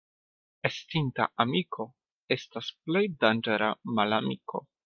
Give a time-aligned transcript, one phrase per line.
[0.69, 1.87] Estinta amiko
[2.39, 4.69] estas plej danĝera malamiko.